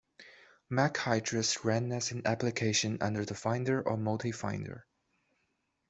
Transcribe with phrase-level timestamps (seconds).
[0.71, 4.85] MacIdris ran as an application under the Finder or Multifinder.